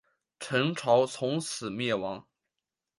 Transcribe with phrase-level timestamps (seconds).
[0.39, 2.25] 陈朝自从灭亡。